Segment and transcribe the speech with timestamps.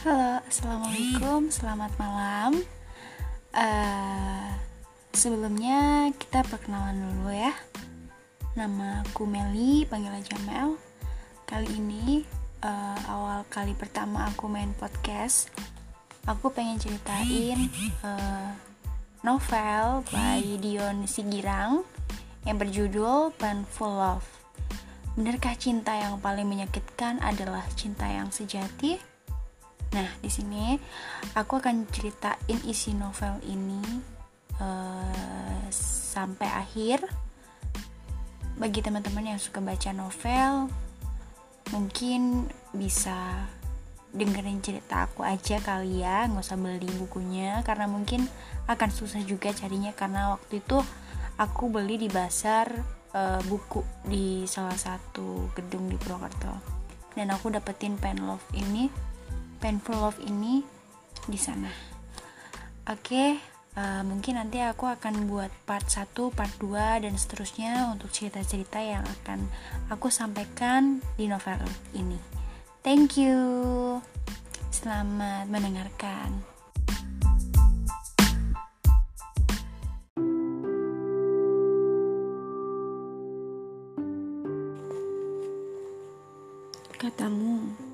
[0.00, 2.64] Halo, assalamualaikum, selamat malam.
[3.52, 4.48] Uh,
[5.12, 7.52] sebelumnya kita perkenalan dulu ya.
[8.56, 10.80] Nama aku Meli, panggil aja Mel.
[11.44, 12.24] Kali ini
[12.64, 15.52] uh, awal kali pertama aku main podcast.
[16.24, 17.68] Aku pengen ceritain
[18.00, 18.56] uh,
[19.20, 21.84] novel by Dion Sigirang
[22.48, 24.24] yang berjudul Painful Love.
[25.12, 29.09] Benarkah cinta yang paling menyakitkan adalah cinta yang sejati?
[29.90, 30.78] Nah, di sini
[31.34, 33.82] aku akan ceritain isi novel ini
[34.62, 37.02] uh, sampai akhir.
[38.60, 40.68] Bagi teman-teman yang suka baca novel,
[41.72, 43.48] mungkin bisa
[44.10, 48.26] dengerin cerita aku aja kali ya, nggak usah beli bukunya karena mungkin
[48.66, 50.82] akan susah juga carinya karena waktu itu
[51.38, 52.68] aku beli di pasar
[53.14, 56.52] uh, buku di salah satu gedung di Purwokerto
[57.14, 58.90] dan aku dapetin pen love ini
[59.60, 60.64] painful love ini
[61.28, 61.70] di sana.
[62.88, 63.38] Oke
[63.76, 69.04] uh, mungkin nanti aku akan buat part 1 part 2 dan seterusnya untuk cerita-cerita yang
[69.20, 69.46] akan
[69.92, 71.60] aku sampaikan di novel
[71.94, 72.18] ini.
[72.80, 74.00] Thank you.
[74.72, 76.40] Selamat mendengarkan.
[87.00, 87.89] Katamu,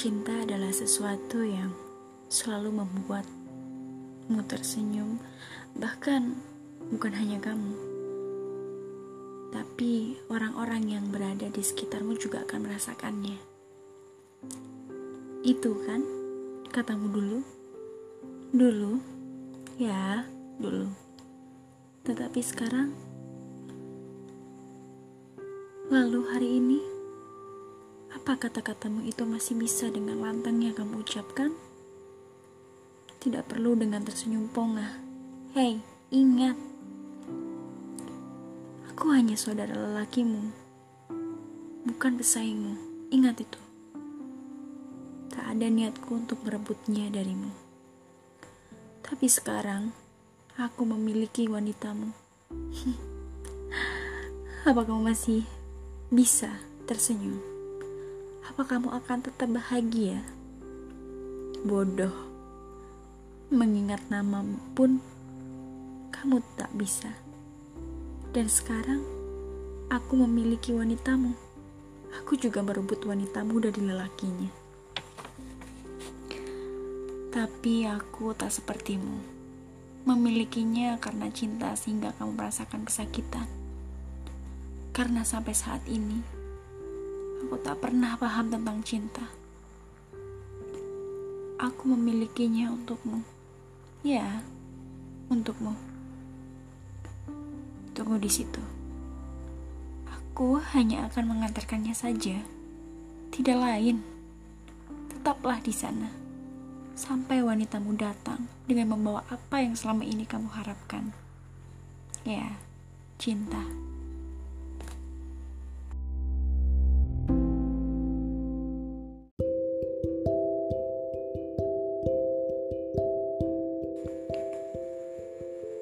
[0.00, 1.76] Cinta adalah sesuatu yang
[2.32, 5.20] selalu membuatmu tersenyum,
[5.76, 6.40] bahkan
[6.88, 7.76] bukan hanya kamu,
[9.52, 13.36] tapi orang-orang yang berada di sekitarmu juga akan merasakannya.
[15.44, 16.00] Itu kan
[16.72, 17.38] katamu dulu,
[18.56, 19.04] dulu,
[19.76, 20.24] ya,
[20.56, 20.88] dulu.
[22.08, 22.88] Tetapi sekarang,
[25.92, 26.99] lalu hari ini.
[28.30, 31.50] Apa kata-katamu itu masih bisa dengan lantangnya kamu ucapkan?
[33.18, 35.02] Tidak perlu dengan tersenyum pongah.
[35.50, 35.82] Hei,
[36.14, 36.54] ingat.
[38.86, 40.46] Aku hanya saudara lelakimu,
[41.90, 42.78] bukan pesaingmu.
[43.10, 43.58] Ingat itu.
[45.34, 47.50] Tak ada niatku untuk merebutnya darimu.
[49.02, 49.90] Tapi sekarang,
[50.54, 52.14] aku memiliki wanitamu.
[54.70, 55.42] Apa kamu masih
[56.14, 56.54] bisa
[56.86, 57.49] tersenyum?
[58.50, 60.26] Apa kamu akan tetap bahagia?
[61.62, 62.10] Bodoh.
[63.46, 64.42] Mengingat nama
[64.74, 64.98] pun
[66.10, 67.14] kamu tak bisa.
[68.34, 69.06] Dan sekarang
[69.86, 71.30] aku memiliki wanitamu.
[72.18, 74.50] Aku juga merebut wanitamu dari lelakinya.
[77.30, 79.22] Tapi aku tak sepertimu.
[80.10, 83.46] Memilikinya karena cinta sehingga kamu merasakan kesakitan.
[84.90, 86.39] Karena sampai saat ini
[87.40, 89.24] Aku tak pernah paham tentang cinta.
[91.56, 93.24] Aku memilikinya untukmu.
[94.04, 94.44] Ya,
[95.32, 95.72] untukmu.
[97.96, 98.60] Tunggu di situ.
[100.08, 102.44] Aku hanya akan mengantarkannya saja.
[103.32, 104.04] Tidak lain.
[105.08, 106.12] Tetaplah di sana.
[106.92, 111.16] Sampai wanitamu datang dengan membawa apa yang selama ini kamu harapkan.
[112.24, 112.56] Ya,
[113.16, 113.89] cinta.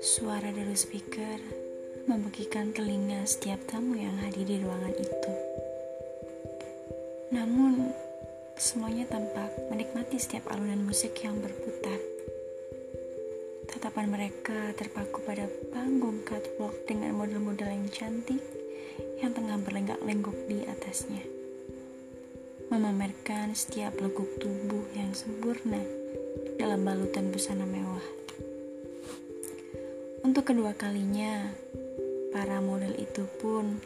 [0.00, 1.36] Suara dari speaker
[2.08, 5.32] membegikan telinga setiap tamu yang hadir di ruangan itu.
[7.36, 7.92] Namun,
[8.56, 12.00] semuanya tampak menikmati setiap alunan musik yang berputar.
[13.68, 18.40] Tatapan mereka terpaku pada panggung catwalk dengan model-model yang cantik
[19.20, 21.28] yang tengah berlenggak-lenggok di atasnya.
[22.72, 25.84] Memamerkan setiap leguk tubuh yang sempurna
[26.56, 28.19] dalam balutan busana mewah.
[30.30, 31.42] Untuk kedua kalinya,
[32.30, 33.82] para model itu pun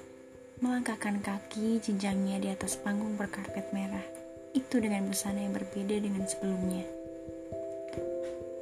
[0.60, 4.04] melangkahkan kaki jenjangnya di atas panggung berkarpet merah.
[4.52, 6.84] Itu dengan busana yang berbeda dengan sebelumnya.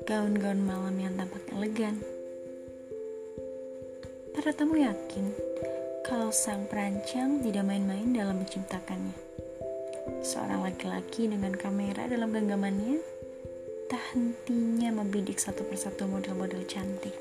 [0.06, 1.98] Gaun-gaun malam yang tampak elegan.
[4.30, 5.34] Para tamu yakin
[6.06, 9.18] kalau sang perancang tidak main-main dalam menciptakannya.
[10.22, 13.02] Seorang laki-laki dengan kamera dalam genggamannya
[13.90, 17.18] tak hentinya membidik satu persatu model-model cantik.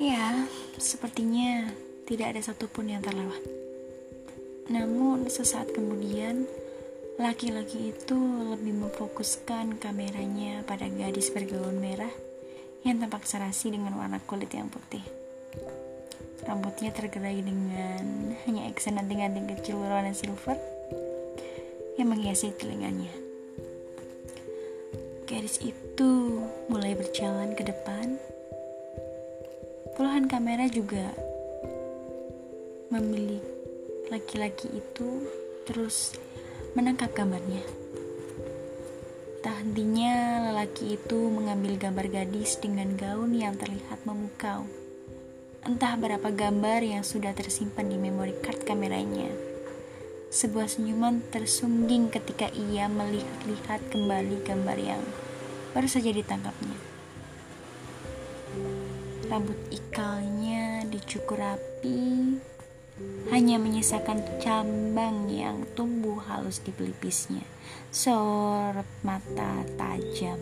[0.00, 0.48] Ya,
[0.80, 1.68] sepertinya
[2.08, 3.44] tidak ada satupun yang terlewat.
[4.72, 6.48] Namun, sesaat kemudian,
[7.20, 8.16] laki-laki itu
[8.48, 12.08] lebih memfokuskan kameranya pada gadis bergaun merah
[12.80, 15.04] yang tampak serasi dengan warna kulit yang putih.
[16.48, 20.56] Rambutnya tergerai dengan hanya aksen anting-anting kecil berwarna silver.
[22.00, 23.12] yang menghiasi telinganya.
[25.28, 26.40] Gadis itu
[26.72, 28.16] mulai berjalan ke depan.
[29.98, 31.10] Puluhan kamera juga
[32.94, 33.42] memilih
[34.10, 35.26] laki-laki itu
[35.66, 36.14] terus
[36.74, 37.62] menangkap gambarnya.
[39.40, 44.68] Tak hentinya lelaki itu mengambil gambar gadis dengan gaun yang terlihat memukau.
[45.66, 49.32] Entah berapa gambar yang sudah tersimpan di memori card kameranya.
[50.30, 55.02] Sebuah senyuman tersungging ketika ia melihat-lihat kembali gambar yang
[55.74, 56.99] baru saja ditangkapnya.
[59.30, 62.34] Rambut ikalnya dicukur rapi,
[63.30, 67.46] hanya menyisakan cambang yang tumbuh halus di pelipisnya,
[67.94, 70.34] sorot mata tajam.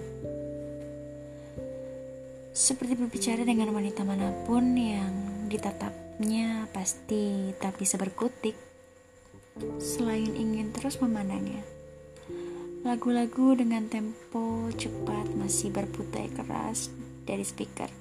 [2.56, 5.12] Seperti berbicara dengan wanita mana pun yang
[5.52, 8.56] ditatapnya pasti tak bisa berkutik,
[9.76, 11.60] selain ingin terus memandangnya.
[12.88, 16.88] Lagu-lagu dengan tempo cepat masih berputar keras
[17.28, 17.97] dari speaker.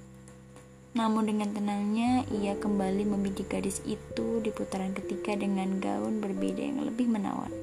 [0.97, 6.81] Namun dengan tenangnya ia kembali membidik gadis itu di putaran ketiga dengan gaun berbeda yang
[6.81, 7.53] lebih menawan.